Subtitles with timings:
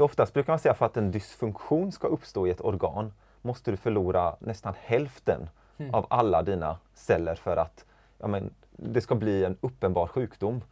[0.00, 3.70] För oftast brukar man säga för att en dysfunktion ska uppstå i ett organ måste
[3.70, 5.94] du förlora nästan hälften mm.
[5.94, 7.84] av alla dina celler för att
[8.18, 10.62] ja, men, det ska bli en uppenbar sjukdom.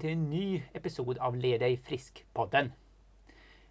[0.00, 2.72] Till en ny episod av Led dig frisk-podden.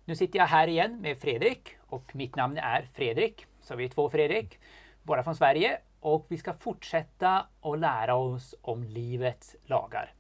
[0.06, 3.46] Nu sitter jag här igen med Fredrik och mitt namn är Fredrik.
[3.62, 4.60] Så vi är två Fredrik,
[5.04, 10.14] båda från Sverige och vi ska fortsätta att lära oss om livets lagar.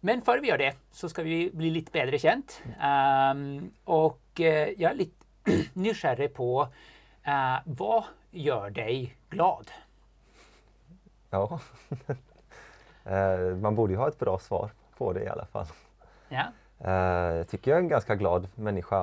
[0.00, 2.62] Men före vi gör det så ska vi bli lite bättre känt.
[2.64, 5.26] Um, och uh, jag är lite
[5.72, 6.62] nyfiken på
[7.28, 9.70] uh, vad gör dig glad?
[11.30, 11.60] Ja,
[13.04, 15.66] Eh, man borde ju ha ett bra svar på det i alla fall.
[16.28, 16.44] Ja.
[16.78, 18.98] Eh, jag tycker jag är en ganska glad människa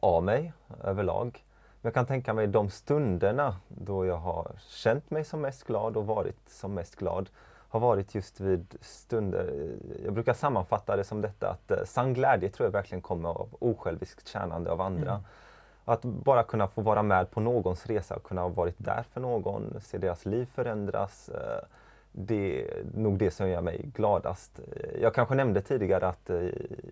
[0.00, 0.52] av mig
[0.84, 1.44] överlag.
[1.80, 5.96] Men jag kan tänka mig de stunderna då jag har känt mig som mest glad
[5.96, 7.30] och varit som mest glad
[7.70, 9.72] har varit just vid stunder,
[10.04, 13.48] jag brukar sammanfatta det som detta att eh, sann glädje tror jag verkligen kommer av
[13.58, 15.10] osjälviskt tjänande av andra.
[15.10, 15.22] Mm.
[15.84, 19.20] Att bara kunna få vara med på någons resa och kunna ha varit där för
[19.20, 21.30] någon, se deras liv förändras,
[22.12, 24.60] det är nog det som gör mig gladast.
[25.00, 26.46] Jag kanske nämnde tidigare att eh,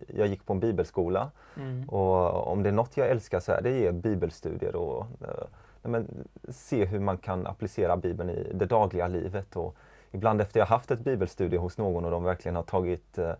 [0.06, 1.88] jag gick på en bibelskola mm.
[1.88, 5.46] och om det är något jag älskar så är det bibelstudier och eh,
[5.82, 9.56] men, se hur man kan applicera Bibeln i det dagliga livet.
[9.56, 9.76] Och
[10.10, 13.34] ibland efter jag haft ett bibelstudie hos någon och de verkligen har tagit eh,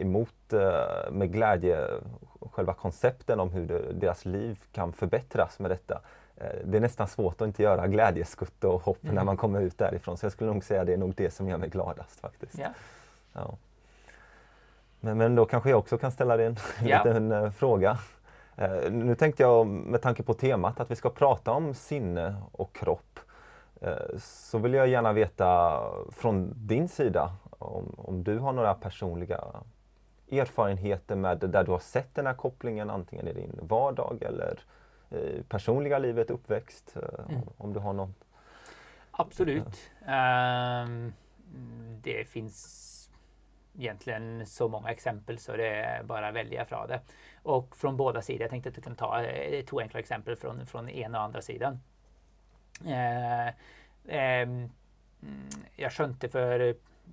[0.00, 0.34] emot
[1.10, 1.86] med glädje
[2.52, 6.00] själva koncepten om hur deras liv kan förbättras med detta
[6.64, 9.14] det är nästan svårt att inte göra glädjeskutt och hopp mm.
[9.14, 10.16] när man kommer ut därifrån.
[10.16, 12.58] Så jag skulle nog säga att det är nog det som gör mig gladast faktiskt.
[12.58, 12.68] Ja.
[13.32, 13.56] ja.
[15.00, 17.04] Men, men då kanske jag också kan ställa dig en ja.
[17.04, 17.98] liten uh, fråga.
[18.62, 22.74] Uh, nu tänkte jag med tanke på temat att vi ska prata om sinne och
[22.74, 23.20] kropp.
[23.82, 25.80] Uh, så vill jag gärna veta
[26.10, 29.44] från din sida om, om du har några personliga
[30.30, 34.77] erfarenheter med där du har sett den här kopplingen antingen i din vardag eller Eh,
[35.48, 36.96] personliga livet, uppväxt?
[36.96, 37.48] Eh, mm.
[37.56, 38.14] Om du har någon?
[39.10, 39.90] Absolut.
[40.00, 41.12] Um,
[42.02, 42.84] det finns
[43.78, 47.00] egentligen så många exempel så det är bara att välja från det.
[47.42, 48.40] Och från båda sidor.
[48.42, 51.42] Jag tänkte att du kan ta eh, två enkla exempel från, från ena och andra
[51.42, 51.80] sidan.
[54.04, 54.70] Um,
[55.76, 56.60] jag skönte för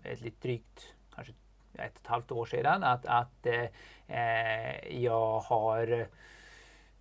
[0.03, 1.33] ett lite drygt kanske
[1.73, 6.07] ett och ett halvt år sedan att, att uh, jag har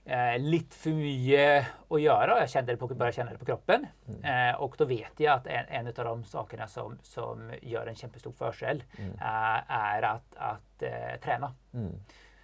[0.04, 2.40] eh, lite för mycket att göra.
[2.40, 3.86] Jag kände det på, började känna det på kroppen.
[4.08, 4.50] Mm.
[4.50, 7.94] Eh, och då vet jag att en, en av de sakerna som, som gör en
[7.94, 9.10] kämpestor förskäll mm.
[9.10, 11.54] eh, är att, att eh, träna.
[11.74, 11.92] Mm.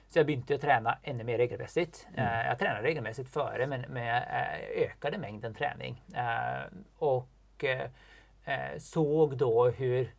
[0.09, 2.06] Så jag började träna ännu mer regelmässigt.
[2.15, 2.26] Mm.
[2.26, 6.04] Eh, jag tränade regelmässigt före men, men jag eh, ökade mängden träning.
[6.99, 7.28] och
[8.78, 10.15] såg då hur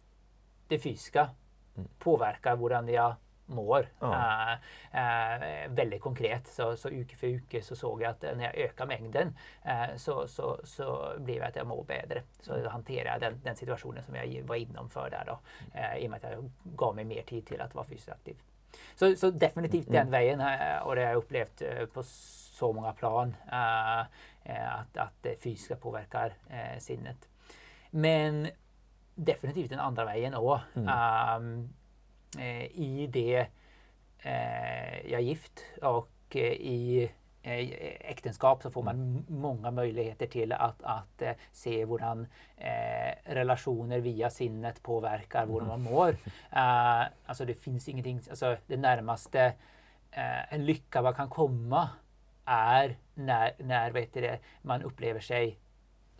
[0.67, 1.29] det fysiska
[1.77, 1.89] mm.
[1.99, 3.15] påverkar hur jag
[3.51, 3.87] mår.
[3.99, 4.07] Ja.
[4.07, 8.55] Uh, uh, väldigt konkret, så, så uke för uke så såg jag att när jag
[8.55, 12.21] ökar mängden uh, så, så, så blev det att jag mår bättre.
[12.41, 15.39] Så då hanterade jag den, den situationen som jag var inomför där då.
[15.99, 18.37] I och med att jag gav mig mer tid till att vara fysiskt aktiv.
[18.95, 19.99] Så, så definitivt mm.
[19.99, 20.39] den vägen
[20.81, 21.61] och det har jag upplevt
[21.93, 23.35] på så många plan.
[23.45, 26.33] att, att det fysiska påverkar
[26.79, 27.29] sinnet.
[27.89, 28.47] Men
[29.15, 30.61] definitivt den andra vägen också.
[30.75, 30.87] Mm.
[31.35, 31.80] Um, Eh,
[32.71, 33.47] i det
[34.19, 37.11] eh, jag är gift och eh, i
[37.99, 41.21] äktenskap så får man många möjligheter till att, att
[41.51, 42.01] se hur
[42.57, 46.09] eh, relationer via sinnet påverkar hur man mår.
[46.09, 49.53] Uh, alltså det finns ingenting, alltså det närmaste
[50.17, 51.89] uh, en lycka man kan komma
[52.45, 55.57] är när, när vet det, man upplever sig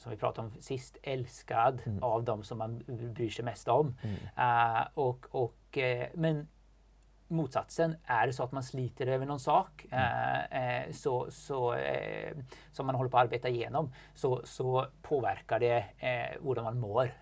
[0.02, 2.04] som vi pratade om sist, älskad mm.
[2.04, 3.98] av de som man bryr sig mest om.
[4.02, 4.16] Mm.
[4.16, 6.48] Uh, och, och, uh, men
[7.28, 10.88] motsatsen, är det så att man sliter över någon sak mm.
[10.88, 11.76] uh, så, så,
[12.72, 15.86] som man håller på att arbeta igenom så, så påverkar det
[16.42, 17.14] hur man mår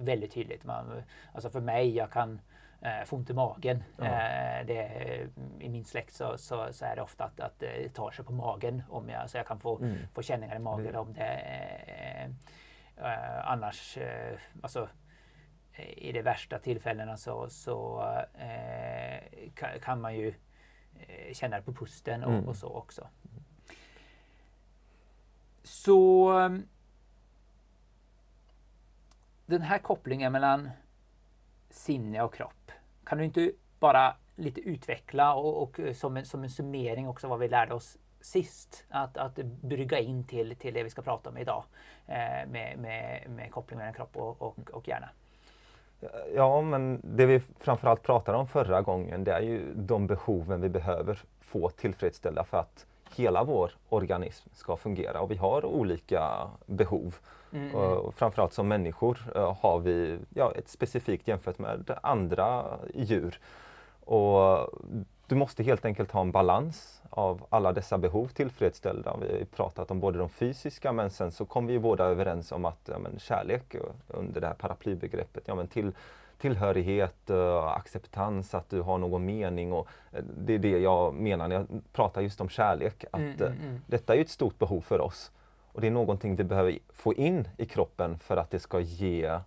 [0.00, 0.64] väldigt tydligt.
[0.64, 1.02] Man,
[1.32, 2.40] alltså för mig, jag kan
[2.80, 3.84] eh, få ont i magen.
[3.96, 4.04] Ja.
[4.04, 5.28] Eh, det,
[5.60, 8.32] I min släkt så, så, så, är det ofta att, att det tar sig på
[8.32, 8.82] magen.
[8.88, 9.96] Om jag, så jag kan få, mm.
[10.14, 11.00] få känningar i magen mm.
[11.00, 11.24] om det.
[11.24, 14.88] Eh, eh annars, eh, alltså
[15.96, 18.04] i de värsta tillfällena så, så
[19.54, 20.34] kan, kan, man ju
[21.32, 22.48] känna det på pusten och, mm.
[22.48, 23.08] och så också.
[25.62, 26.32] Så
[29.46, 30.70] den här kopplingen mellan
[31.76, 32.72] sinne och kropp,
[33.04, 37.28] kan du inte bara lite utveckla och, och eh, som, en, som en summering också
[37.28, 38.84] vad vi lärde oss sist.
[38.88, 41.64] Att, att brygga in till, till det vi ska prata om idag
[42.06, 45.08] eh, med, med, med koppling mellan kropp och, och, och hjärna.
[46.34, 50.68] Ja, men det vi framförallt pratade om förra gången det är ju de behoven vi
[50.68, 57.14] behöver få tillfredsställda för att hela vår organism ska fungera och vi har olika behov.
[57.52, 57.74] Mm.
[57.74, 62.64] Och framförallt som människor uh, har vi ja, ett specifikt jämfört med andra
[62.94, 63.38] djur.
[64.04, 64.68] Och
[65.26, 69.16] du måste helt enkelt ha en balans av alla dessa behov tillfredsställda.
[69.20, 72.64] Vi har pratat om både de fysiska men sen så kom vi båda överens om
[72.64, 73.76] att ja, kärlek
[74.08, 75.92] under det här paraplybegreppet, ja, men till,
[76.38, 79.72] tillhörighet, uh, acceptans, att du har någon mening.
[79.72, 83.04] Och, uh, det är det jag menar när jag pratar just om kärlek.
[83.12, 83.80] Att, mm, mm, mm.
[83.86, 85.32] Detta är ett stort behov för oss.
[85.72, 89.40] Och det är någonting vi behöver få in i kroppen för att det ska ge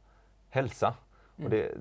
[0.50, 0.94] hälsa.
[1.36, 1.52] Och mm.
[1.52, 1.72] det,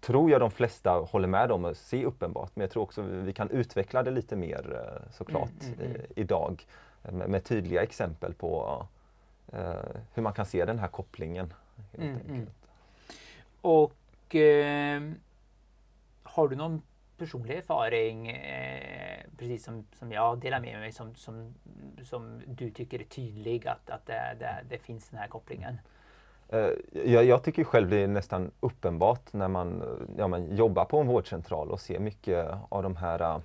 [0.00, 2.50] tror jag de flesta håller med om och ser uppenbart.
[2.54, 6.06] Men jag tror också vi kan utveckla det lite mer eh, såklart mm, mm, mm.
[6.16, 6.66] idag
[7.02, 8.82] med, med, tydliga exempel på
[9.54, 9.60] uh,
[10.14, 11.52] hur man kan se den här kopplingen.
[11.98, 12.46] Mm.
[13.60, 14.03] och eh,
[16.22, 16.82] har du någon
[17.18, 21.54] personlig erfaring, eh, precis som, som jag delar med mig, som, som,
[22.02, 25.78] som du tycker är tydlig att, att det, det, det finns den här kopplingen?
[26.48, 26.70] Eh,
[27.04, 29.82] jag, jag, tycker själv det är nästan uppenbart när man,
[30.18, 33.38] ja, man jobbar på en vårdcentral och ser mycket av de här eh,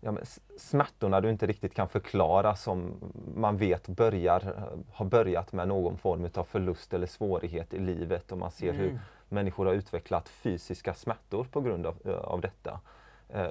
[0.00, 0.16] ja,
[0.56, 2.94] smärtorna du inte riktigt kan förklara som
[3.34, 8.38] man vet börjar, har börjat med någon form av förlust eller svårighet i livet och
[8.38, 8.80] man ser mm.
[8.80, 12.80] hur människor har utvecklat fysiska smärtor på grund av, eh, av detta.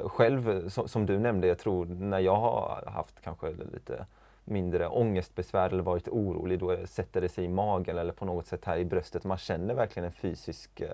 [0.04, 4.06] Själv, som, som, du nämnde, jag tror när jag har haft kanske lite
[4.48, 8.66] mindre ångestbesvär eller varit orolig, då sätter det sig i magen eller på något sätt
[8.66, 9.24] här i bröstet.
[9.24, 10.90] Man känner verkligen en fysisk eh,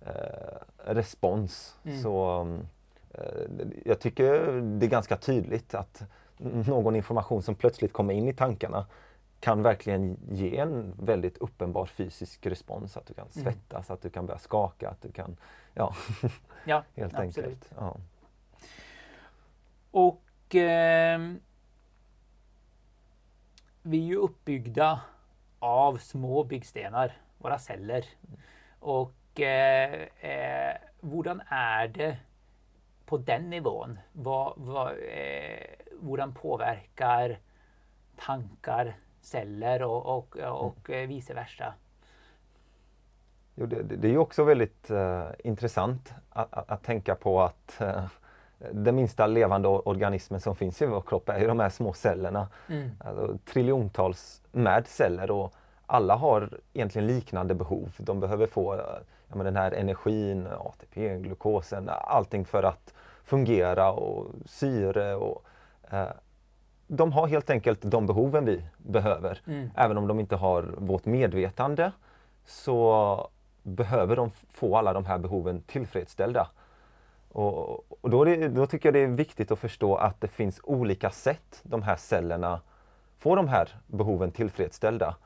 [0.00, 1.76] eh respons.
[1.84, 2.02] Mm.
[2.02, 2.46] Så
[3.14, 3.22] eh,
[3.84, 4.32] Jag tycker
[4.62, 6.02] det är ganska tydligt att
[6.66, 8.86] någon information som plötsligt kommer in i tankarna
[9.42, 12.96] kan verkligen ge en väldigt uppenbar fysisk respons.
[12.96, 13.44] Att du kan mm.
[13.44, 13.94] svettas, mm.
[13.94, 15.36] att du kan börja skaka, att du kan...
[15.74, 15.94] Ja,
[16.64, 17.36] ja helt absolut.
[17.38, 17.70] enkelt.
[17.76, 17.96] Ja.
[19.90, 21.20] Och eh,
[23.82, 25.00] vi är ju uppbyggda
[25.58, 28.04] av små byggstenar, våra celler.
[28.78, 32.16] Och eh, eh, hurdan är det
[33.06, 33.98] på den nivån?
[34.12, 35.66] Vad, vad, eh,
[36.00, 37.38] hurdan påverkar
[38.16, 41.08] tankar celler och, och, och mm.
[41.08, 41.74] vice versa?
[43.54, 48.04] Jo, det, det är också väldigt uh, intressant att, att, att, tänka på att uh,
[48.72, 52.48] den minsta levande organismen som finns i vår kropp är ju de här små cellerna.
[52.68, 52.90] Mm.
[53.00, 55.54] Alltså, triljontals med celler och
[55.86, 57.92] alla har egentligen liknande behov.
[57.98, 58.76] De behöver få
[59.28, 62.94] ja, men den här energin, ATP, glukosen, allting för att
[63.24, 65.14] fungera och syre.
[65.14, 65.44] Och,
[65.90, 66.08] eh,
[66.96, 69.40] de har helt enkelt de behoven vi behöver.
[69.46, 69.70] Mm.
[69.76, 71.92] Även om de inte har vårt medvetande
[72.46, 73.30] så
[73.62, 76.48] behöver de få alla de här behoven tillfredsställda.
[77.28, 80.60] Och, och då, det, då, tycker jag det är viktigt att förstå att det finns
[80.62, 82.60] olika sätt de här cellerna
[83.18, 85.16] får de här behoven tillfredsställda.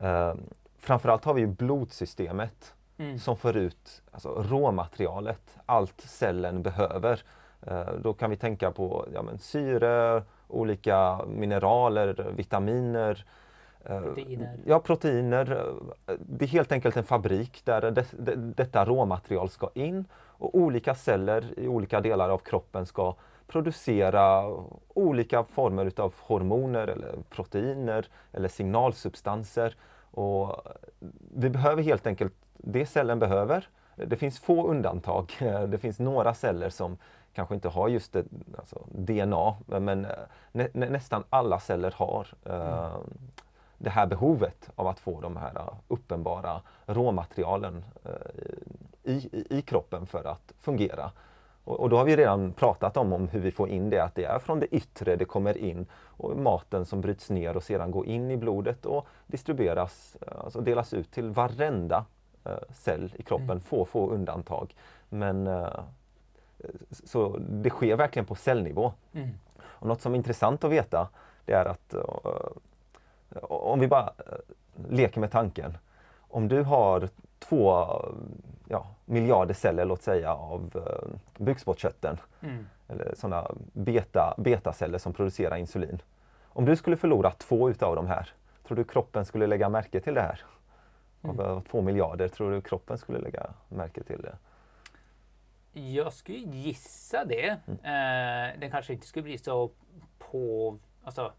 [0.00, 0.34] Eh,
[0.78, 3.18] framförallt har vi blodsystemet mm.
[3.18, 7.22] som får ut alltså, råmaterialet, allt cellen behöver.
[7.66, 13.24] Eh, då kan vi tänka på ja, men, syre, olika mineraler, vitaminer,
[13.84, 14.56] eh, Proteiner.
[14.64, 15.74] Ja, proteiner.
[16.18, 20.04] Det är helt enkelt en fabrik där det, det, detta råmaterial ska in
[20.38, 23.14] och olika celler i olika delar av kroppen ska
[23.46, 24.54] producera
[24.88, 29.76] olika former utav hormoner eller proteiner eller signalsubstanser.
[30.10, 30.56] Och
[31.34, 33.68] vi behöver helt enkelt det cellen behöver.
[33.96, 35.32] Det finns få undantag.
[35.68, 36.96] Det finns några celler som
[37.38, 38.24] kanske inte har just det,
[38.58, 40.06] alltså DNA, men
[40.52, 42.96] nä, nästan alla celler har uh,
[43.78, 45.52] det här behovet av att få de här
[45.88, 51.10] uppenbara råmaterialen uh, i, i kroppen för att fungera.
[51.64, 54.14] Och, och, då har vi redan pratat om, om hur vi får in det, att
[54.14, 57.90] det är från det yttre det kommer in och maten som bryts ner och sedan
[57.90, 62.04] går in i blodet och distribueras, eh, alltså delas ut till varenda
[62.70, 63.60] cell i kroppen, mm.
[63.60, 64.74] få, få undantag.
[65.08, 65.46] Men
[66.90, 68.92] så det sker verkligen på cellnivå.
[69.12, 69.28] Mm.
[69.60, 71.08] Och något som är intressant att veta
[71.44, 74.12] det är att uh, om vi bara
[74.88, 75.78] leker med tanken.
[76.18, 77.86] Om du har två
[78.68, 82.16] ja, miljarder celler, låt säga, av eh, bukspottkörteln.
[82.40, 82.66] Mm.
[82.88, 86.02] Eller sådana beta, betaceller som producerar insulin.
[86.44, 88.30] Om du skulle förlora två utav de här,
[88.66, 90.40] tror du kroppen skulle lägga märke till det här?
[91.22, 91.62] Av mm.
[91.62, 94.36] två miljarder, tror du kroppen skulle lägga märke till det?
[95.78, 97.58] Jag skulle gissa det.
[97.66, 97.78] Mm.
[97.78, 99.70] Eh, den kanske inte skulle bli så
[100.18, 100.78] på...
[101.04, 101.32] Alltså,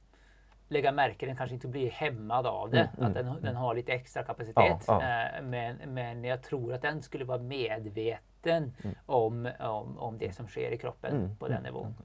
[0.68, 2.90] lägga märke, den kanske inte blir hämmad av det.
[2.98, 4.56] Mm, att den, mm, den har lite extra kapacitet.
[4.56, 5.02] Ja, ja.
[5.02, 8.96] Eh, men, men jag tror att den skulle vara medveten mm.
[9.06, 11.96] om, om, om det som sker i kroppen mm, på den mm, nivån.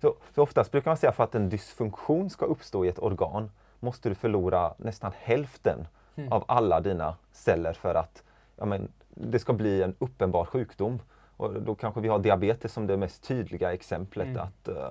[0.00, 3.50] Så, så oftast brukar man säga för att en dysfunktion ska uppstå i ett organ
[3.80, 5.86] måste du förlora nästan hälften
[6.30, 8.22] av alla dina celler för att
[8.56, 11.00] ja, men, det ska bli en uppenbar sjukdom.
[11.42, 14.36] Och då kanske vi har diabetes som det mest tydliga exemplet.
[14.36, 14.90] att uh,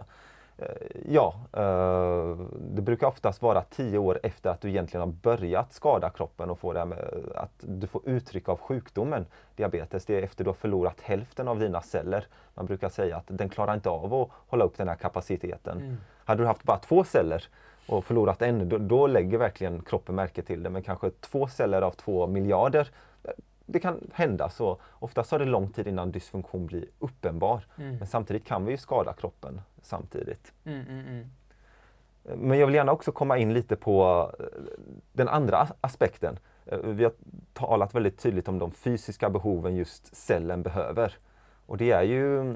[1.06, 6.10] Ja, uh, det brukar oftast vara tio år efter att du egentligen har börjat skada
[6.10, 7.00] kroppen och få det med,
[7.36, 10.06] att du får uttryck av sjukdomen diabetes.
[10.06, 12.26] Det är efter du har förlorat hälften av dina celler.
[12.54, 15.78] Man brukar säga att den klarar inte av att hålla upp den här kapaciteten.
[15.78, 15.98] Mm.
[16.26, 17.44] Hade du haft bara två celler
[17.88, 20.70] och förlorat en, då, då lägger verkligen kroppen märke till det.
[20.70, 22.92] Men kanske två celler av två miljarder
[23.72, 24.78] det kan hända så.
[24.92, 27.66] Oftast tar det lång tid innan dysfunktion blir uppenbar.
[27.78, 27.98] Mm.
[27.98, 30.54] Men samtidigt kan vi ju skada kroppen samtidigt.
[30.66, 31.30] Mm, mm, mm.
[32.24, 34.46] Men jag vill gärna också komma in lite på eh,
[35.14, 36.40] den andra aspekten.
[36.66, 37.14] Eh, vi har
[37.54, 41.18] talat väldigt tydligt om de fysiska behoven just cellen behöver.
[41.66, 42.56] Och det är ju eh,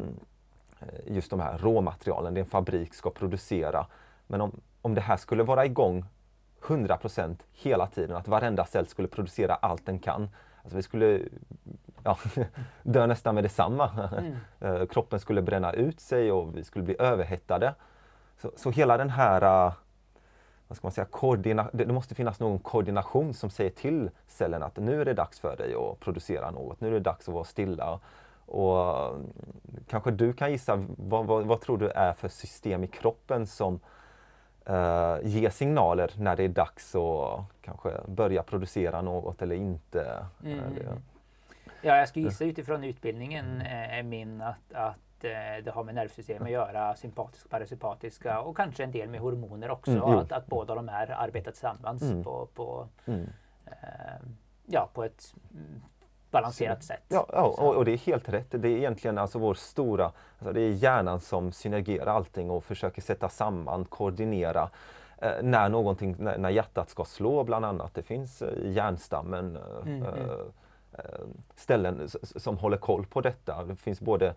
[1.07, 3.87] just de här råmaterialen det en fabrik ska producera.
[4.27, 6.05] Men om, om det här skulle vara igång
[6.61, 10.29] 100% hela tiden, att varenda cell skulle producera allt den kan,
[10.65, 11.21] Alltså vi skulle
[12.03, 12.17] ja,
[12.83, 14.09] dö nästan med detsamma.
[14.17, 14.35] Mm.
[14.59, 17.73] Eh, kroppen skulle bränna ut sig och vi skulle bli överhettade.
[18.41, 19.73] Så, så hela den här eh,
[20.67, 24.77] vad ska man säga, koordina det måste finnas någon koordination som säger till cellen att
[24.77, 26.81] nu är det dags för dig att producera något.
[26.81, 27.99] Nu är det dags att vara stilla.
[28.45, 29.33] Och mm,
[29.87, 33.79] kanske du kan gissa, vad, vad, vad tror du är för system i kroppen som
[34.69, 40.25] uh, ge signaler när det är dags att kanske börja producera något eller inte.
[40.43, 40.59] Mm.
[40.59, 40.97] Eller,
[41.81, 46.43] ja, jag skulle gissa utifrån utbildningen är min att, att eh, det har med nervsystem
[46.43, 49.91] att göra, sympatisk, parasympatiska och kanske en del med hormoner också.
[49.91, 52.23] Mm, att, att båda de här arbetar tillsammans mm.
[52.23, 53.29] på, på, mm.
[53.65, 54.27] eh,
[54.65, 55.35] ja, på ett
[56.35, 57.03] balanserat sätt.
[57.07, 58.47] Ja, ja och, och, det är helt rätt.
[58.49, 63.01] Det är egentligen alltså vår stora, alltså det är hjärnan som synergerar allting och försöker
[63.01, 64.69] sätta samman, koordinera
[65.17, 67.93] eh, när någonting, när, när, hjärtat ska slå bland annat.
[67.93, 70.29] Det finns i eh, hjärnstammen eh, mm, mm.
[70.91, 71.03] eh,
[71.55, 73.63] ställen som håller koll på detta.
[73.63, 74.33] Det finns både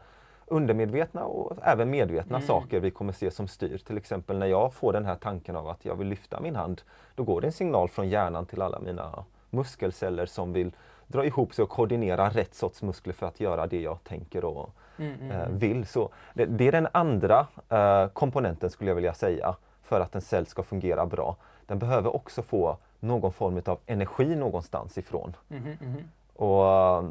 [0.46, 2.46] undermedvetna och även medvetna mm.
[2.46, 3.78] saker vi kommer se som styr.
[3.78, 6.82] Till exempel när jag får den här tanken av att jag vill lyfta min hand,
[7.14, 10.72] då går det en signal från hjärnan till alla mina muskelceller som vill
[11.08, 14.70] dra ihop sig och koordinera rätt sorts muskler för att göra det jag tänker och
[14.98, 15.58] mm, mm, eh, mm.
[15.58, 15.86] vill.
[15.86, 20.20] Så det, det, är den andra eh, komponenten skulle jag vilja säga för att en
[20.20, 21.36] cell ska fungera bra.
[21.66, 25.36] Den behöver också få någon form av energi någonstans ifrån.
[25.50, 27.04] Mm, mm, och eh,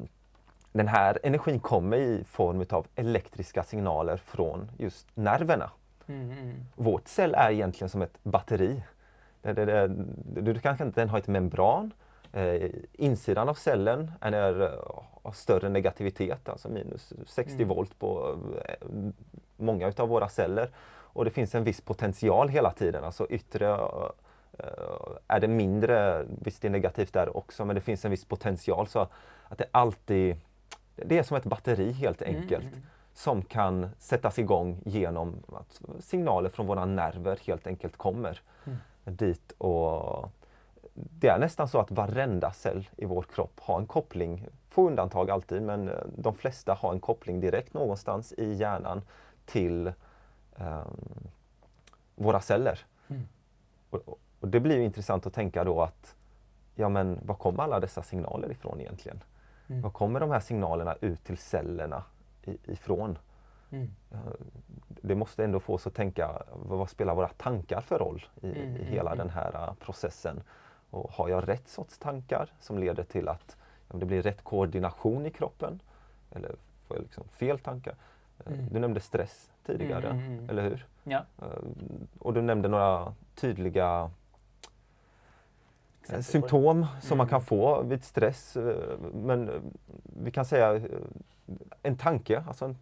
[0.72, 5.70] Den här energin kommer i form av elektriska signaler från just nerverna.
[6.76, 8.84] Vårt cell är egentligen som ett batteri.
[9.42, 11.94] Det, det, det, du kanske inte den har ett membran
[12.34, 14.70] Eh, insidan av cellen är, eh,
[15.24, 17.68] har större negativitet, alltså minus 60 mm.
[17.68, 18.88] volt på eh,
[19.58, 20.70] många utav våra celler.
[21.18, 23.72] Och det finns en viss potential hela tiden, alltså yttre
[24.60, 24.68] eh,
[25.28, 28.88] är det mindre, visst det är negativt där också, men det finns en viss potential
[28.88, 29.08] så
[29.48, 30.36] att det alltid,
[30.96, 32.66] det är som ett batteri helt mm, enkelt.
[32.66, 32.82] Mm.
[33.14, 38.78] som kan sättas igång genom att signaler från våra nerver helt enkelt kommer mm.
[39.06, 40.32] dit och
[40.98, 45.30] det är nästan så att varenda cell i vår kropp har en koppling, få undantag
[45.30, 49.02] alltid, men eh, de flesta har en koppling direkt någonstans i hjärnan
[49.46, 49.94] till
[50.56, 51.28] um,
[52.16, 52.80] våra celler.
[53.08, 53.28] Mm.
[53.90, 56.16] Och, och, det blir intressant att tänka då att,
[56.76, 59.24] ja men var kommer alla dessa signaler ifrån egentligen?
[59.68, 59.82] Mm.
[59.82, 62.04] Var kommer de här signalerna ut till cellerna
[62.64, 63.18] ifrån?
[63.70, 63.92] Mm.
[64.88, 68.66] Det måste ändå få oss att tänka, vad spelar våra tankar för roll i, i
[68.66, 70.42] mm, hela mm, den här uh, processen?
[70.90, 75.30] Och har jag rätt sorts tankar som leder till att det blir rätt koordination i
[75.30, 75.80] kroppen?
[76.32, 76.56] Eller
[76.88, 77.96] får jag liksom fel tankar?
[78.46, 78.68] Eh, mm.
[78.72, 80.86] Du nämnde stress tidigare, mm, mm, mm, eller hur?
[81.04, 81.26] Ja.
[81.42, 81.48] Eh,
[82.20, 84.12] och du nämnde några tydliga
[86.02, 87.46] Exempel symptom som man kan mm.
[87.46, 88.58] få vid stress.
[88.58, 89.50] Eh, men
[90.04, 90.82] vi kan säga
[91.84, 92.76] en tanke, alltså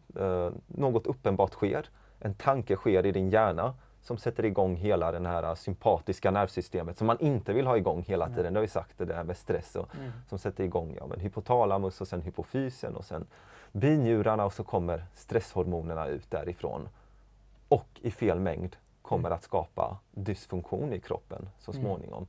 [0.68, 1.90] något uppenbart sker.
[2.20, 3.74] En tanke sker i din hjärna
[4.06, 8.30] som sätter igång hela det här sympatiska nervsystemet som man inte vill ha igång hela
[8.30, 8.54] tiden.
[8.54, 9.76] Det har vi sagt, det där med stress.
[9.76, 10.12] Och, mm.
[10.30, 13.28] Som sätter igång ja, men hypotalamus och sen hypofysen och sen
[13.72, 16.90] binjurarna och så kommer stresshormonerna ut därifrån.
[17.68, 19.36] Och i fel mängd kommer mm.
[19.36, 21.84] att skapa dysfunktion i kroppen så mm.
[21.84, 22.28] småningom.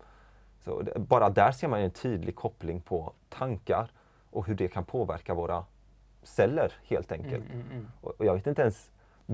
[0.64, 3.90] Så det, bara där ser man en tydlig koppling på tankar
[4.30, 5.64] och hur det kan påverka våra
[6.22, 7.44] celler helt enkelt.
[7.44, 7.86] Mm, mm, mm.
[8.00, 8.90] Och jag vet inte ens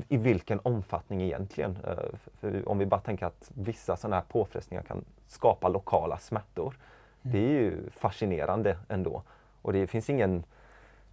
[0.09, 1.79] i vilken omfattning egentligen.
[1.87, 1.97] Eh,
[2.41, 6.77] för om vi bara tänker att vissa sådana här påfrestningar kan skapa lokala smärtor.
[7.23, 9.23] Det är ju fascinerande ändå.
[9.63, 10.45] Och det finns ingen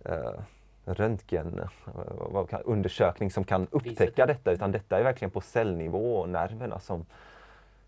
[0.05, 0.31] eh,
[0.85, 7.05] röntgenundersökning som kan upptäcka detta utan detta är verkligen på cellnivå och nerverna som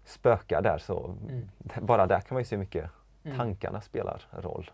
[0.06, 0.78] spökar där.
[0.78, 1.50] Så Mm.
[1.86, 2.90] bara där kan man ju se hur mycket
[3.24, 3.38] Mm.
[3.38, 4.72] tankarna spelar roll.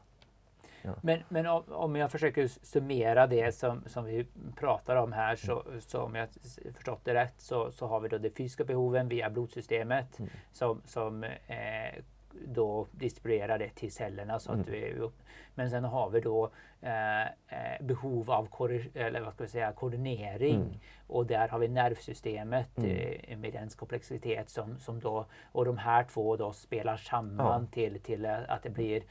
[1.01, 5.63] Men, men om, om jag försöker summera det som, som vi pratar om här så,
[5.79, 6.29] så om jag
[6.75, 10.31] förstått det rätt så, så har vi då de fysiska behoven via blodsystemet Mm.
[10.51, 12.03] som, som eh,
[12.45, 14.39] då distribuerar det till cellerna.
[14.39, 14.71] Så att Mm.
[14.71, 15.09] vi,
[15.55, 16.49] men sen har vi då
[16.81, 18.47] eh, eh, behov av
[18.93, 20.79] eller vad ska vi säga, koordinering Mm.
[21.07, 22.91] och där har vi nervsystemet Mm.
[23.27, 27.73] eh, med dens komplexitet som, som då och de här två då spelar samman Ja.
[27.73, 29.03] till, till eh, att det blir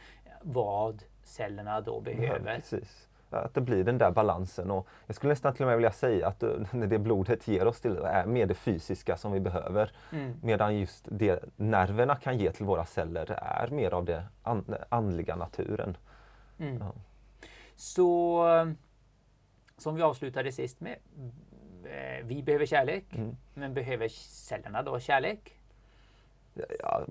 [0.42, 2.56] vad cellerna då Ja, behöver.
[2.56, 3.08] precis.
[3.30, 4.70] Att det blir den där balansen.
[4.70, 7.80] Och jag skulle nästan till och med vilja säga att eh, det blodet ger oss
[7.80, 9.92] till är mer det fysiska som vi behöver.
[10.12, 10.34] Mm.
[10.42, 15.36] Medan just det nerverna kan ge till våra celler är mer av det an- andliga
[15.36, 15.96] naturen.
[16.58, 16.78] Mm.
[16.80, 16.92] Ja.
[17.76, 18.44] Så
[19.78, 20.96] som vi avslutade sist med.
[21.84, 23.36] eh, Vi behöver kärlek, Mm.
[23.54, 25.52] men behöver cellerna då kärlek?
[26.80, 27.02] Ja,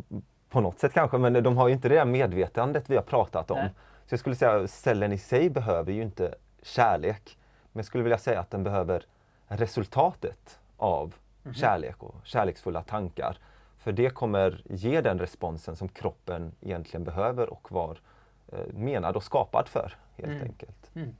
[0.50, 3.52] på något sätt kanske, men de har ju inte det där medvetandet vi har pratat
[3.52, 3.58] om.
[3.58, 3.70] Nej.
[4.06, 7.38] Så jag skulle säga att cellen i sig behöver ju inte kärlek.
[7.72, 9.06] Men jag skulle vilja säga att den behöver
[9.48, 11.54] resultatet av Mhm.
[11.54, 13.38] kärlek och kärleksfulla tankar.
[13.78, 18.00] För det kommer ge den responsen som kroppen egentligen behöver och var
[18.48, 20.42] eh, menad och skapad för helt Mm.
[20.44, 20.92] enkelt.
[20.96, 21.16] Mm.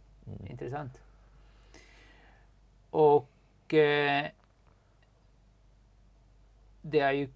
[0.50, 1.02] Intressant.
[2.90, 4.26] Och eh,
[6.82, 7.30] det är ju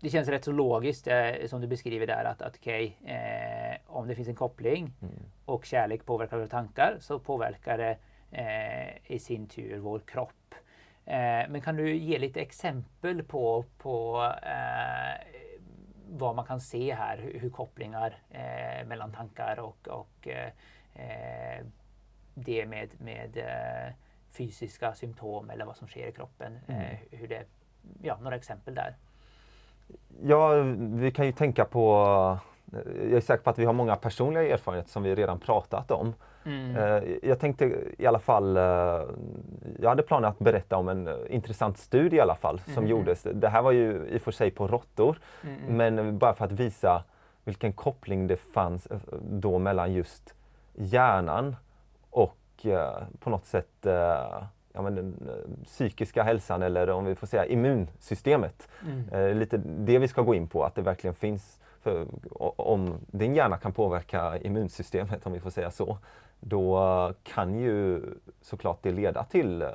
[0.00, 4.08] det känns rätt så logiskt eh, som du beskriver där att, att okej, eh, om
[4.08, 5.14] det finns en koppling Mm.
[5.44, 7.96] och kärlek påverkar våra tankar så påverkar det
[8.30, 10.54] eh, i sin tur vår kropp.
[11.06, 15.26] Eh, men kan du ge lite exempel på, på eh,
[16.08, 20.28] vad man kan se här, hur, hur kopplingar eh, mellan tankar och, och
[22.34, 23.38] det med, med
[24.32, 26.58] fysiska symptom eller vad som sker i kroppen.
[26.68, 27.44] Eh, hur det,
[28.02, 28.96] ja, några exempel där.
[30.22, 31.80] Ja, vi kan ju tänka på
[33.02, 36.14] jag är säker på att vi har många personliga erfarenheter som vi redan pratat om.
[36.44, 36.76] Mm.
[36.76, 38.62] Eh, Jag tänkte i alla fall, eh,
[39.80, 42.86] jag hade planer att berätta om en intressant studie i alla fall som Mhm.
[42.90, 43.22] gjordes.
[43.22, 45.96] Det här var ju i och för sig på råttor, Mm, mm.
[45.96, 47.02] men bara för att visa
[47.44, 50.34] vilken koppling det fanns eh, då mellan just
[50.74, 51.56] hjärnan
[52.10, 52.36] och
[53.20, 53.86] på något sätt
[54.72, 58.68] ja, men den eh, psykiska hälsan eller om vi får säga immunsystemet.
[58.86, 59.08] Mm.
[59.08, 62.06] Eh, lite det vi ska gå in på, att det verkligen finns, för,
[62.60, 65.98] om din hjärna kan påverka immunsystemet om vi får säga så,
[66.40, 68.02] då eh, kan ju
[68.40, 69.68] såklart det leda till eh,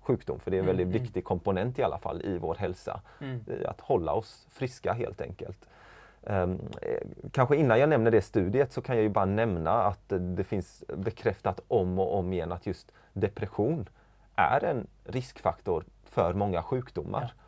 [0.00, 1.02] sjukdom, för det är en Mm, väldigt mm.
[1.02, 3.00] viktig komponent i alla fall i vår hälsa.
[3.20, 3.40] Mm.
[3.62, 5.68] i Att hålla oss friska helt enkelt.
[6.22, 6.48] Eh,
[7.32, 10.44] kanske innan jag nämner det studiet så kan jag ju bara nämna att eh, det
[10.44, 13.88] finns bekräftat om och om igen att just depression
[14.36, 17.22] är en riskfaktor för många sjukdomar.
[17.36, 17.42] Ja.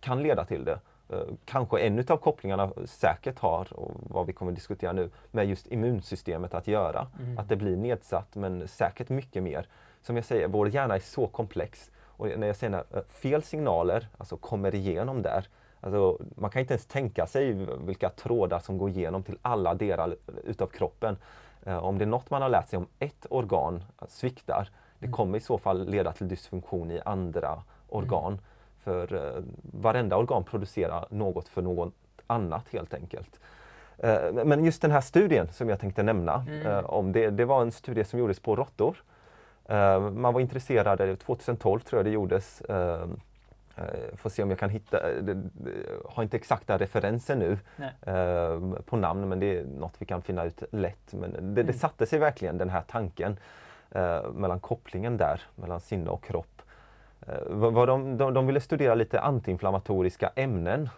[0.00, 0.80] Kan leda till det.
[1.08, 5.66] Eh, Kanske en utav kopplingarna säkert har, och vad vi kommer diskutera nu, med just
[5.66, 7.06] immunsystemet att göra.
[7.20, 7.38] Mm.
[7.38, 9.68] Att det blir nedsatt men säkert mycket mer.
[10.02, 11.90] Som jag säger, vår hjärna är så komplex.
[12.18, 15.48] Och när jag säger eh, fel signaler alltså kommer igenom där,
[15.80, 20.16] alltså man kan inte ens tänka sig vilka trådar som går igenom till alla delar
[20.44, 21.16] utav kroppen.
[21.62, 25.38] Eh, Om det är något man har lärt sig om ett organ sviktar, det kommer
[25.38, 28.38] i så fall leda till dysfunktion i andra organ.
[28.84, 31.94] För eh, varenda organ producerar något för något
[32.26, 33.40] annat helt enkelt.
[33.98, 36.66] Eh, Men just den här studien som jag tänkte nämna, Mm.
[36.66, 38.96] eh, om det, det var en studie som gjordes på råttor.
[39.68, 43.02] Eh, Man var intresserad, 2012 tror jag det gjordes, eh,
[43.76, 43.84] eh,
[44.16, 45.50] får se om jag kan hitta, eh, det- det-
[46.08, 47.58] har inte exakta referenser nu
[48.86, 51.12] på namn men det är något vi kan finna ut lätt.
[51.12, 51.72] Men det, det Mm.
[51.74, 53.36] satte sig verkligen den här tanken
[53.96, 56.62] eh, mellan kopplingen där, mellan sinne och kropp.
[57.26, 60.88] Eh, vad, de, de, de ville studera lite antiinflammatoriska ämnen.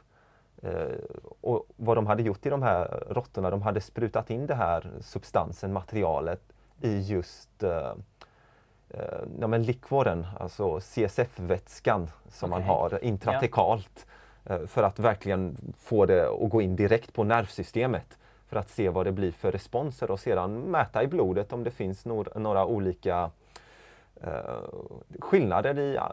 [0.63, 0.99] Eh,
[1.41, 4.91] och vad de hade gjort i de här råttorna, de hade sprutat in det här
[5.01, 6.41] substansen, materialet,
[6.81, 7.93] i just eh,
[8.91, 12.69] eh, ja, men likvoren, alltså CSF-vätskan som man Okej.
[12.69, 14.07] har intratekalt.
[14.45, 18.19] eh, För att verkligen få det att gå in direkt på nervsystemet.
[18.49, 21.71] För att se vad det blir för responser och sedan mäta i blodet om det
[21.71, 23.31] finns nor- några olika
[24.21, 24.63] eh,
[25.21, 26.05] skillnader i eh,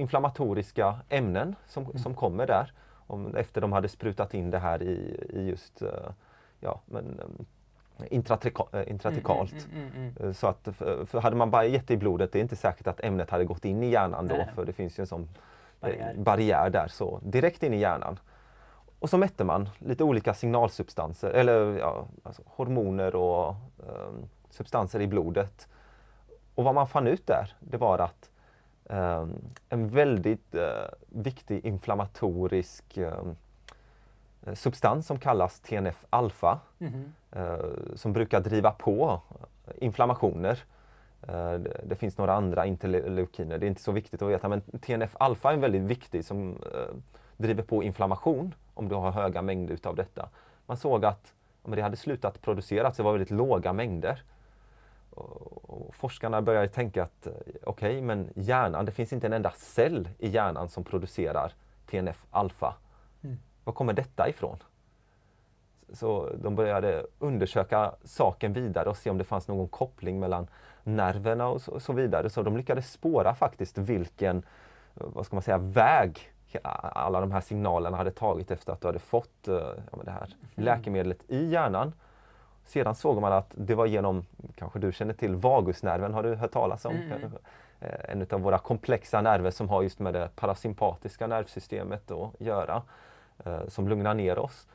[0.00, 2.72] inflammatoriska ämnen som, som kommer där.
[3.06, 5.82] om, efter de hade sprutat in det här i, i just
[6.60, 7.20] ja, men,
[8.10, 9.52] intratikalt.
[9.72, 12.32] Mm, mm, mm, mm, så att, för, för hade man bara gett det i blodet,
[12.32, 14.48] det är inte säkert att ämnet hade gått in i hjärnan då, Nej.
[14.54, 15.28] för det finns ju en sån
[15.80, 16.14] barriär.
[16.16, 16.88] barriär där.
[16.88, 18.18] Så direkt in i hjärnan.
[19.04, 25.06] Och så mätte man lite olika signalsubstanser, eller ja, alltså hormoner och um, substanser i
[25.06, 25.68] blodet.
[26.54, 28.30] Och vad man fann ut där, det var att
[28.84, 29.34] um,
[29.68, 30.60] en väldigt uh,
[31.08, 33.36] viktig inflammatorisk um,
[34.54, 37.58] substans som kallas TNF-alfa, mm -hmm.
[37.58, 39.20] uh, som brukar driva på
[39.78, 40.62] inflammationer.
[41.28, 45.52] Uh, det, finns några andra interleukiner, det är inte så viktigt att veta, men TNF-alfa
[45.52, 46.58] är väldigt viktig som
[47.36, 50.28] driver på inflammation om du har höga mängder utav detta.
[50.66, 51.34] Man såg att
[51.64, 54.22] ja, det hade slutat produceras, det var väldigt låga mängder.
[55.10, 59.50] Och, och forskarna började tänka att okej, okay, men hjärnan, det finns inte en enda
[59.50, 61.52] cell i hjärnan som producerar
[61.86, 62.74] TNF-alfa.
[63.22, 63.36] Mm.
[63.64, 64.58] Var kommer detta ifrån?
[65.92, 70.46] Så de började undersöka saken vidare och se om det fanns någon koppling mellan
[70.82, 72.30] nerverna och så, och så vidare.
[72.30, 74.42] Så de lyckades spåra faktiskt vilken,
[74.94, 78.98] vad ska man säga, väg alla de här signalerna hade tagit efter att du hade
[78.98, 80.64] fått uh, ja, det här mm.
[80.64, 81.92] läkemedlet i hjärnan.
[82.66, 86.52] Sedan såg man att det var genom, kanske du känner till vagusnerven, har du hört
[86.52, 86.96] talas om?
[86.96, 87.32] Mm.
[87.80, 92.82] Eh, en av våra komplexa nerver som har just med det parasympatiska nervsystemet att göra,
[93.46, 94.66] uh, som lugnar ner oss.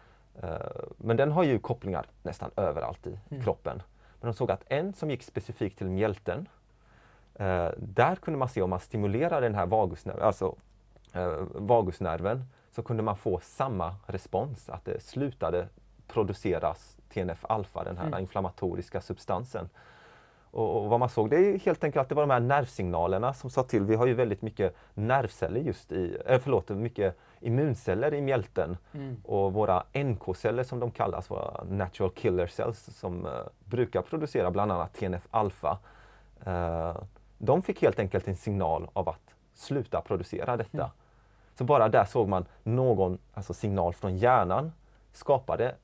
[0.98, 3.44] Men den har ju kopplingar nästan överallt i mm.
[3.44, 3.82] kroppen.
[4.22, 6.48] Men de såg att en som gick specifikt till mjälten,
[7.78, 10.52] där kunde man se om man stimulerar den här vagusnerven, alltså eh,
[11.54, 15.67] vagusnerven så kunde man få samma respons, att det slutade
[16.08, 18.19] produceras TNF-alfa, den här mm.
[18.19, 19.69] inflammatoriska substansen.
[20.52, 23.34] Och, och, vad man såg det är helt enkelt att det var de här nervsignalerna
[23.34, 23.84] som sa till.
[23.84, 28.78] Vi har ju väldigt mycket nervceller just i, äh, förlåt, mycket immunceller i mjälten.
[28.93, 29.22] Mm.
[29.26, 33.32] Och våra NK-celler som de kallas, våra natural killer cells som uh,
[33.65, 35.78] brukar producera bland annat TNF-alfa.
[36.48, 36.98] Uh,
[37.38, 39.29] de fick helt enkelt en signal av att
[39.60, 40.78] sluta producera detta.
[40.78, 40.89] Mm.
[41.56, 44.72] Så bara där såg man någon alltså signal från hjärnan
[45.13, 45.76] skapade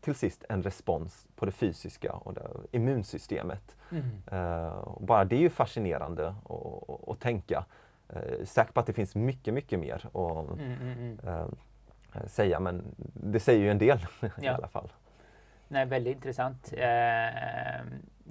[0.00, 3.76] till sist en respons på det fysiska och det immunsystemet.
[3.90, 4.04] Mm.
[4.32, 6.34] Uh, bara det är ju fascinerande
[7.06, 7.64] att tänka.
[8.16, 11.46] Uh, säkert på att det finns mycket, mycket mer att mm, mm, uh,
[12.26, 13.98] säga men det säger ju en del
[14.40, 14.92] i alla fall.
[15.68, 16.72] Nej, väldigt intressant.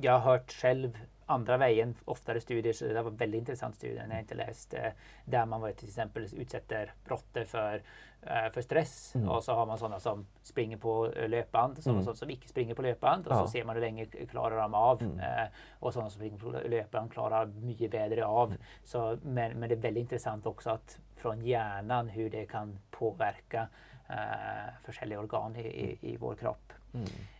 [0.01, 0.97] jag har hört själv
[1.31, 4.73] andra vägen, oftare studier, så det var väldigt intressant studier när jag inte läst.
[4.73, 4.91] Eh,
[5.25, 7.83] där man till exempel utsätter råttor för,
[8.21, 9.29] eh, för stress mm.
[9.29, 12.15] och så har man sådana som springer på löpband, och sådana mm.
[12.15, 13.39] som icke springer på löpband och ja.
[13.39, 15.01] så ser man hur länge klarar de av.
[15.01, 15.19] Mm.
[15.19, 15.47] Eh,
[15.79, 18.47] och sådana som springer på löpband klarar mycket bättre av.
[18.47, 18.61] Mm.
[18.83, 23.67] Så, men, men det är väldigt intressant också att från hjärnan hur det kan påverka
[24.09, 26.73] eh, olika organ i, i, i vår kropp.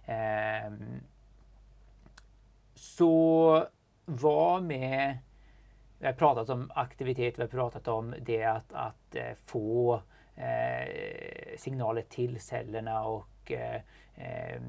[0.06, 0.72] Eh,
[2.76, 3.68] så
[4.12, 5.18] var med
[6.00, 10.02] vi har pratat om aktivitet, vi har pratat om det att, att eh, få
[10.36, 13.82] eh, signaler till cellerna och eh,
[14.16, 14.62] eh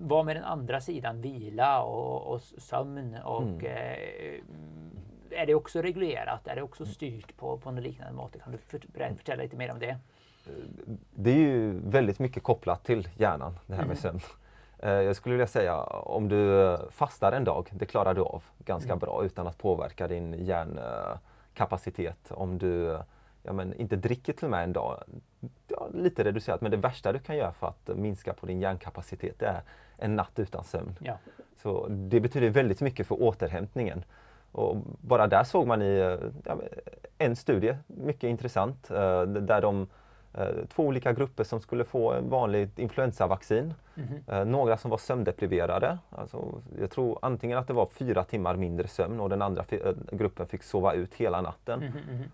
[0.00, 3.16] vara med den andra sidan, vila och, och sömn.
[3.24, 3.66] Och, mm.
[3.66, 4.40] Eh,
[5.30, 6.46] är det också reglerat?
[6.46, 8.36] Är det också styrt på, på något liknande mått?
[8.42, 8.80] Kan du för,
[9.16, 9.98] förtälla lite mer om det?
[11.14, 13.96] Det är ju väldigt mycket kopplat till hjärnan, det här med mm.
[13.96, 14.20] sömn.
[14.78, 18.92] Eh, jag skulle vilja säga om du fastar en dag, det klarar du av ganska
[18.92, 18.98] mm.
[18.98, 22.30] bra utan att påverka din hjärnkapacitet.
[22.30, 22.98] Om du
[23.42, 25.02] ja, men inte dricker till och med en dag,
[25.68, 29.38] ja, lite reducerat, men det värsta du kan göra för att minska på din hjärnkapacitet
[29.38, 29.62] det är
[29.96, 30.96] en natt utan sömn.
[31.00, 31.18] Ja.
[31.62, 34.04] Så Det betyder väldigt mycket för återhämtningen.
[34.52, 36.58] Och bara där såg man i ja,
[37.18, 39.86] en studie, mycket intressant, eh, där de
[40.68, 43.74] två olika grupper som skulle få en vanligt influensavaccin.
[43.94, 44.44] Mm -hmm.
[44.44, 45.98] Några som var sömndepriverade.
[46.10, 49.92] Alltså, jag tror antingen att det var fyra timmar mindre sömn och den andra eh,
[50.12, 51.82] gruppen fick sova ut hela natten.
[51.82, 52.24] Mm -hmm.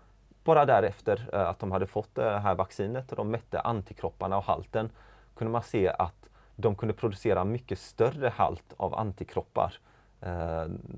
[0.43, 4.89] Bara därefter att de hade fått det här vaccinet och de mätte antikropparna och halten
[5.35, 9.73] kunde man se att de kunde producera mycket större halt av antikroppar.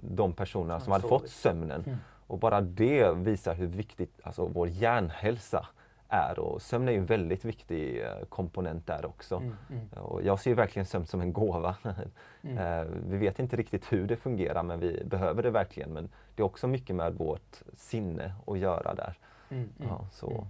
[0.01, 1.83] De personerna som, som hade fått sömnen.
[1.85, 1.97] Mm.
[2.27, 5.67] Och bara det visar hur viktigt alltså, vår hjärnhälsa
[6.09, 9.35] är och sömn är en väldigt viktig eh, komponent där också.
[9.35, 9.87] Mm, mm.
[10.03, 11.75] Och jag ser verkligen sömn som en gåva.
[12.41, 12.57] Mm.
[12.57, 15.89] Eh, vi vet inte riktigt hur det fungerar men vi behöver det verkligen.
[15.89, 19.17] Men det är också mycket med vårt sinne att göra där.
[19.49, 20.47] Mm, mm, ja, så mm.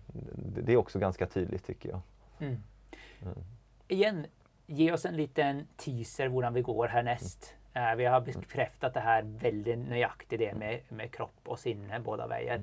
[0.66, 2.02] Det är också ganska tydligt tycker jag.
[3.88, 4.26] Igen,
[4.66, 7.56] ge oss en liten teaser hur vi går härnäst.
[7.78, 12.28] Eh, vi har bekräftat det här väldigt nöjaktigt det med, med kropp och sinne båda
[12.28, 12.62] vägar.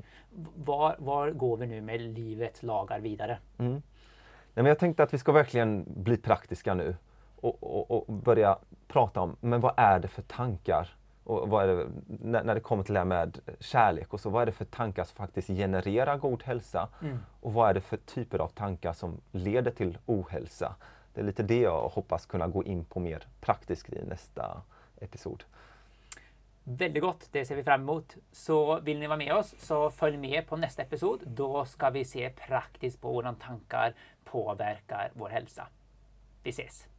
[0.55, 3.39] Var, var går vi nu med livets lagar vidare?
[3.59, 3.83] Mm.
[4.55, 6.97] men jag tänkte att vi ska verkligen bli praktiska nu
[7.41, 10.97] och, och, och börja prata om, men vad är det för tankar?
[11.25, 14.31] Och vad är det, när, när det kommer till det här med kärlek och så,
[14.31, 16.89] vad är det för tankar som faktiskt genererar god hälsa?
[17.03, 17.19] Mm.
[17.41, 20.75] Och vad är det för typer av tankar som leder till ohälsa?
[21.15, 24.63] Det är lite det jag hoppas kunna gå in på mer praktiskt i nästa
[25.05, 25.45] episod.
[26.65, 28.17] Väldigt gott, det ser vi fram emot.
[28.33, 31.23] Så vill ni vara med oss så följ med på nästa episod.
[31.27, 35.69] Då ska vi se praktiskt på hur tankar påverkar vår hälsa.
[36.43, 36.94] Vi ses!